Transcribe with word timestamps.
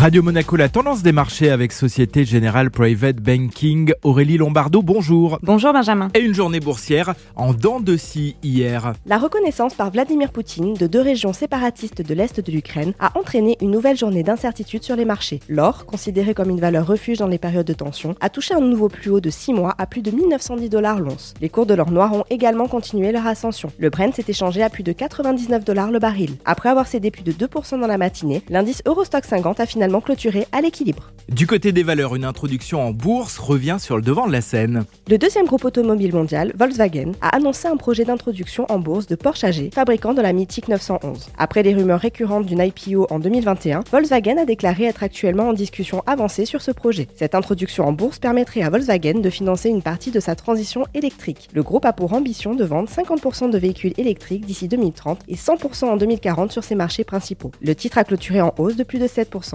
Radio 0.00 0.22
Monaco, 0.22 0.56
la 0.56 0.70
tendance 0.70 1.02
des 1.02 1.12
marchés 1.12 1.50
avec 1.50 1.72
Société 1.72 2.24
Générale 2.24 2.70
Private 2.70 3.16
Banking. 3.16 3.92
Aurélie 4.02 4.38
Lombardo, 4.38 4.80
bonjour. 4.80 5.38
Bonjour 5.42 5.74
Benjamin. 5.74 6.08
Et 6.14 6.20
une 6.20 6.32
journée 6.32 6.58
boursière 6.58 7.12
en 7.36 7.52
dents 7.52 7.80
de 7.80 7.98
scie 7.98 8.34
hier. 8.42 8.94
La 9.04 9.18
reconnaissance 9.18 9.74
par 9.74 9.90
Vladimir 9.90 10.32
Poutine 10.32 10.72
de 10.72 10.86
deux 10.86 11.02
régions 11.02 11.34
séparatistes 11.34 12.00
de 12.00 12.14
l'Est 12.14 12.40
de 12.40 12.50
l'Ukraine 12.50 12.94
a 12.98 13.12
entraîné 13.18 13.58
une 13.60 13.72
nouvelle 13.72 13.98
journée 13.98 14.22
d'incertitude 14.22 14.82
sur 14.82 14.96
les 14.96 15.04
marchés. 15.04 15.40
L'or, 15.50 15.84
considéré 15.84 16.32
comme 16.32 16.48
une 16.48 16.60
valeur 16.60 16.86
refuge 16.86 17.18
dans 17.18 17.26
les 17.26 17.36
périodes 17.36 17.66
de 17.66 17.74
tension, 17.74 18.14
a 18.22 18.30
touché 18.30 18.54
un 18.54 18.60
nouveau 18.60 18.88
plus 18.88 19.10
haut 19.10 19.20
de 19.20 19.28
6 19.28 19.52
mois 19.52 19.74
à 19.76 19.84
plus 19.84 20.00
de 20.00 20.12
1910 20.12 20.70
dollars 20.70 21.00
l'once. 21.00 21.34
Les 21.42 21.50
cours 21.50 21.66
de 21.66 21.74
l'or 21.74 21.90
noir 21.90 22.14
ont 22.14 22.24
également 22.30 22.68
continué 22.68 23.12
leur 23.12 23.26
ascension. 23.26 23.70
Le 23.78 23.90
Brent 23.90 24.14
s'est 24.14 24.24
échangé 24.28 24.62
à 24.62 24.70
plus 24.70 24.82
de 24.82 24.92
99 24.92 25.62
dollars 25.62 25.90
le 25.90 25.98
baril. 25.98 26.36
Après 26.46 26.70
avoir 26.70 26.86
cédé 26.86 27.10
plus 27.10 27.22
de 27.22 27.32
2% 27.32 27.78
dans 27.78 27.86
la 27.86 27.98
matinée, 27.98 28.40
l'indice 28.48 28.80
Eurostock 28.86 29.26
50 29.26 29.60
a 29.60 29.66
finalement 29.66 29.89
clôturé 29.98 30.46
à 30.52 30.60
l'équilibre. 30.60 31.10
Du 31.30 31.46
côté 31.46 31.70
des 31.70 31.84
valeurs, 31.84 32.16
une 32.16 32.24
introduction 32.24 32.82
en 32.82 32.90
bourse 32.90 33.38
revient 33.38 33.76
sur 33.78 33.96
le 33.96 34.02
devant 34.02 34.26
de 34.26 34.32
la 34.32 34.40
scène. 34.40 34.84
Le 35.08 35.16
deuxième 35.16 35.46
groupe 35.46 35.64
automobile 35.64 36.12
mondial, 36.12 36.52
Volkswagen, 36.58 37.12
a 37.20 37.36
annoncé 37.36 37.68
un 37.68 37.76
projet 37.76 38.04
d'introduction 38.04 38.66
en 38.68 38.80
bourse 38.80 39.06
de 39.06 39.14
Porsche 39.14 39.44
AG, 39.44 39.70
fabricant 39.72 40.12
de 40.12 40.22
la 40.22 40.32
mythique 40.32 40.66
911. 40.66 41.28
Après 41.38 41.62
les 41.62 41.72
rumeurs 41.72 42.00
récurrentes 42.00 42.46
d'une 42.46 42.60
IPO 42.60 43.06
en 43.10 43.20
2021, 43.20 43.84
Volkswagen 43.92 44.38
a 44.38 44.44
déclaré 44.44 44.84
être 44.86 45.04
actuellement 45.04 45.50
en 45.50 45.52
discussion 45.52 46.02
avancée 46.06 46.46
sur 46.46 46.62
ce 46.62 46.72
projet. 46.72 47.06
Cette 47.14 47.36
introduction 47.36 47.86
en 47.86 47.92
bourse 47.92 48.18
permettrait 48.18 48.62
à 48.62 48.70
Volkswagen 48.70 49.20
de 49.20 49.30
financer 49.30 49.68
une 49.68 49.82
partie 49.82 50.10
de 50.10 50.18
sa 50.18 50.34
transition 50.34 50.84
électrique. 50.94 51.48
Le 51.52 51.62
groupe 51.62 51.84
a 51.84 51.92
pour 51.92 52.12
ambition 52.12 52.54
de 52.54 52.64
vendre 52.64 52.88
50% 52.88 53.50
de 53.50 53.58
véhicules 53.58 53.94
électriques 53.98 54.46
d'ici 54.46 54.66
2030 54.66 55.20
et 55.28 55.36
100% 55.36 55.84
en 55.84 55.96
2040 55.96 56.50
sur 56.50 56.64
ses 56.64 56.74
marchés 56.74 57.04
principaux. 57.04 57.52
Le 57.62 57.76
titre 57.76 57.98
a 57.98 58.04
clôturé 58.04 58.40
en 58.40 58.52
hausse 58.58 58.74
de 58.74 58.82
plus 58.82 58.98
de 58.98 59.06
7%. 59.06 59.54